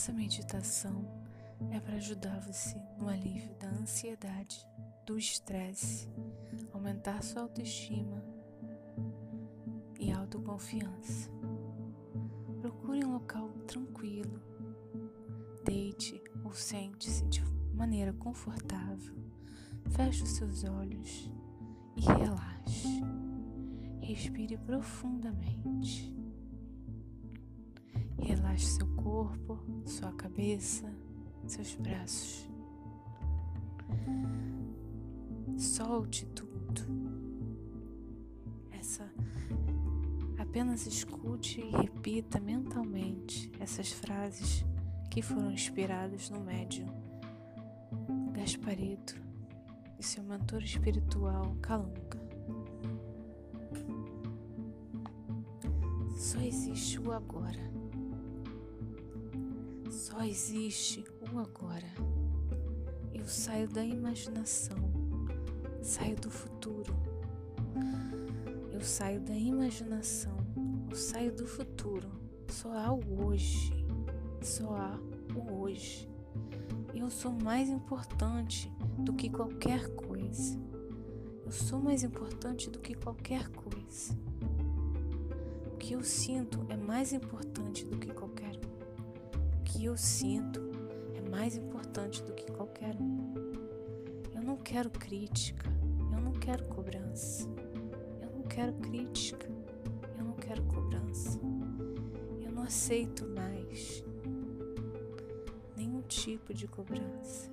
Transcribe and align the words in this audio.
Essa 0.00 0.14
meditação 0.14 1.04
é 1.70 1.78
para 1.78 1.96
ajudar 1.96 2.40
você 2.40 2.80
no 2.98 3.06
alívio 3.06 3.54
da 3.56 3.68
ansiedade, 3.68 4.66
do 5.04 5.18
estresse, 5.18 6.08
aumentar 6.72 7.22
sua 7.22 7.42
autoestima 7.42 8.24
e 9.98 10.10
autoconfiança. 10.10 11.28
Procure 12.62 13.04
um 13.04 13.12
local 13.12 13.50
tranquilo, 13.66 14.40
deite 15.66 16.18
ou 16.44 16.54
sente-se 16.54 17.22
de 17.26 17.44
maneira 17.74 18.14
confortável, 18.14 19.14
feche 19.90 20.22
os 20.22 20.30
seus 20.30 20.64
olhos 20.64 21.30
e 21.94 22.00
relaxe. 22.00 23.02
Respire 24.00 24.56
profundamente. 24.56 26.19
Relaxe 28.60 28.66
seu 28.66 28.86
corpo, 28.88 29.58
sua 29.86 30.12
cabeça, 30.12 30.92
seus 31.46 31.74
braços. 31.76 32.48
Solte 35.56 36.26
tudo. 36.26 36.82
Essa 38.70 39.10
apenas 40.38 40.86
escute 40.86 41.60
e 41.60 41.70
repita 41.70 42.38
mentalmente 42.38 43.50
essas 43.58 43.92
frases 43.92 44.64
que 45.10 45.22
foram 45.22 45.50
inspiradas 45.50 46.28
no 46.28 46.40
médium 46.40 46.88
Gasparito 48.32 49.16
e 49.98 50.02
seu 50.02 50.22
mentor 50.22 50.62
espiritual 50.62 51.56
Calunga. 51.62 52.20
Só 56.14 56.38
existe 56.40 57.00
o 57.00 57.10
agora. 57.10 57.89
Só 60.20 60.26
existe 60.26 61.02
o 61.32 61.38
agora. 61.38 61.90
Eu 63.10 63.26
saio 63.26 63.66
da 63.66 63.82
imaginação, 63.82 64.76
saio 65.80 66.14
do 66.16 66.30
futuro. 66.30 66.94
Eu 68.70 68.82
saio 68.82 69.18
da 69.22 69.34
imaginação, 69.34 70.36
eu 70.90 70.94
saio 70.94 71.34
do 71.34 71.46
futuro. 71.46 72.06
Só 72.48 72.70
há 72.70 72.92
o 72.92 73.24
hoje, 73.24 73.72
só 74.42 74.76
há 74.76 75.00
o 75.34 75.58
hoje. 75.58 76.06
Eu 76.92 77.08
sou 77.08 77.32
mais 77.32 77.70
importante 77.70 78.70
do 78.98 79.14
que 79.14 79.30
qualquer 79.30 79.88
coisa. 79.94 80.60
Eu 81.46 81.50
sou 81.50 81.80
mais 81.80 82.02
importante 82.02 82.68
do 82.68 82.78
que 82.78 82.92
qualquer 82.92 83.48
coisa. 83.48 84.12
O 85.72 85.78
que 85.78 85.94
eu 85.94 86.04
sinto 86.04 86.66
é 86.68 86.76
mais 86.76 87.14
importante 87.14 87.86
do 87.86 87.96
que 87.96 88.12
que 89.80 89.86
eu 89.86 89.96
sinto 89.96 90.60
é 91.14 91.30
mais 91.30 91.56
importante 91.56 92.22
do 92.22 92.34
que 92.34 92.52
qualquer 92.52 92.94
um. 92.96 93.32
Eu 94.34 94.42
não 94.42 94.58
quero 94.58 94.90
crítica, 94.90 95.72
eu 96.12 96.20
não 96.20 96.32
quero 96.32 96.66
cobrança. 96.66 97.48
Eu 98.20 98.30
não 98.30 98.42
quero 98.42 98.74
crítica, 98.74 99.48
eu 100.18 100.24
não 100.24 100.34
quero 100.34 100.62
cobrança. 100.64 101.40
Eu 102.42 102.52
não 102.52 102.62
aceito 102.62 103.26
mais 103.26 104.04
nenhum 105.74 106.02
tipo 106.02 106.52
de 106.52 106.68
cobrança. 106.68 107.50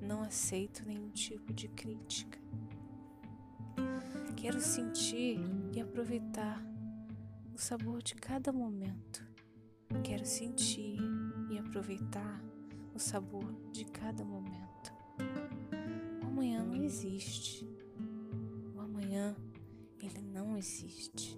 Não 0.00 0.22
aceito 0.22 0.82
nenhum 0.86 1.10
tipo 1.10 1.52
de 1.52 1.68
crítica. 1.68 2.38
Quero 4.34 4.62
sentir 4.62 5.38
e 5.74 5.78
aproveitar 5.78 6.64
o 7.52 7.58
sabor 7.58 8.02
de 8.02 8.14
cada 8.14 8.50
momento. 8.50 9.22
Quero 10.02 10.24
sentir 10.24 10.98
e 11.50 11.58
aproveitar 11.58 12.40
o 12.94 12.98
sabor 12.98 13.52
de 13.72 13.84
cada 13.84 14.24
momento. 14.24 14.92
O 16.22 16.26
amanhã 16.28 16.62
não 16.62 16.76
existe. 16.76 17.68
O 18.74 18.80
amanhã, 18.80 19.34
ele 20.00 20.22
não 20.22 20.56
existe. 20.56 21.36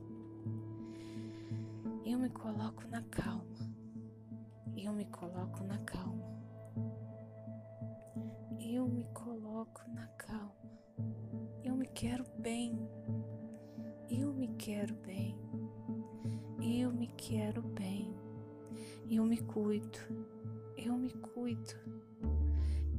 Eu 2.04 2.18
me 2.18 2.28
coloco 2.28 2.86
na 2.88 3.02
calma. 3.04 3.56
Eu 4.76 4.92
me 4.92 5.06
coloco 5.06 5.64
na 5.64 5.78
calma. 5.78 6.30
Eu 8.60 8.86
me 8.86 9.04
coloco 9.14 9.80
na 9.94 10.06
calma. 10.08 10.52
Eu 11.64 11.74
me 11.74 11.86
quero 11.86 12.24
bem. 12.38 12.78
Eu 14.10 14.34
me 14.34 14.48
quero 14.58 14.94
bem. 14.96 15.38
Eu 16.60 16.92
me 16.92 17.06
quero 17.06 17.62
bem. 17.62 18.31
Eu 19.14 19.26
me 19.26 19.36
cuido, 19.36 19.98
eu 20.74 20.96
me 20.96 21.10
cuido, 21.10 21.74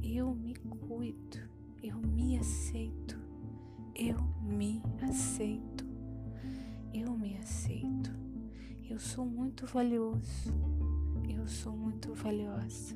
eu 0.00 0.32
me 0.32 0.54
cuido, 0.54 1.38
eu 1.82 1.96
me 1.98 2.38
aceito, 2.38 3.18
eu 3.96 4.16
me 4.40 4.80
aceito, 5.02 5.84
eu 6.94 7.18
me 7.18 7.36
aceito. 7.36 8.12
Eu 8.88 9.00
sou 9.00 9.26
muito 9.26 9.66
valioso, 9.66 10.54
eu 11.28 11.48
sou 11.48 11.76
muito 11.76 12.14
valiosa, 12.14 12.94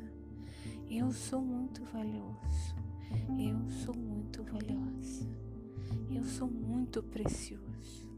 eu 0.88 1.10
sou 1.10 1.42
muito 1.42 1.82
valioso, 1.86 2.76
eu 3.36 3.68
sou 3.68 3.96
muito 3.96 4.44
valiosa, 4.44 5.28
eu 6.08 6.22
sou 6.22 6.48
muito 6.48 7.02
precioso, 7.02 8.08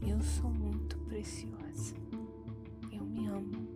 eu 0.00 0.22
sou 0.22 0.48
muito 0.50 0.96
preciosa. 1.00 1.94
Eu 2.90 3.04
me 3.04 3.26
amo 3.26 3.67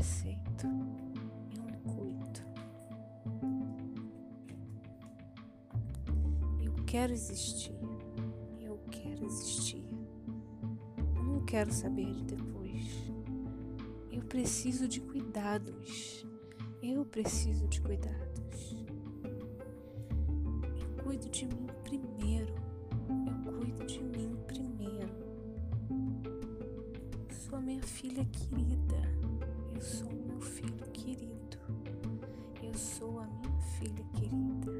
aceito, 0.00 0.66
eu 1.56 1.62
me 1.62 1.76
cuido. 1.80 2.40
Eu 6.62 6.72
quero 6.86 7.12
existir, 7.12 7.74
eu 8.60 8.80
quero 8.90 9.24
existir. 9.26 9.84
Eu 11.14 11.22
não 11.22 11.44
quero 11.44 11.70
saber 11.70 12.12
de 12.14 12.24
depois. 12.24 13.12
Eu 14.10 14.22
preciso 14.22 14.88
de 14.88 15.00
cuidados. 15.02 16.26
Eu 16.82 17.04
preciso 17.04 17.68
de 17.68 17.80
cuidados. 17.82 18.76
Eu 20.96 21.04
cuido 21.04 21.28
de 21.28 21.44
mim 21.44 21.66
primeiro. 21.84 22.54
Eu 23.46 23.52
cuido 23.52 23.86
de 23.86 24.02
mim 24.02 24.34
primeiro. 24.46 25.14
Sou 27.30 27.58
a 27.58 27.60
minha 27.60 27.82
filha 27.82 28.24
querida. 28.24 29.29
Eu 29.80 29.86
sou 29.86 30.12
meu 30.12 30.40
filho 30.42 30.86
querido. 30.92 31.56
Eu 32.62 32.74
sou 32.74 33.18
a 33.18 33.26
minha 33.26 33.62
filha 33.78 34.04
querida. 34.12 34.79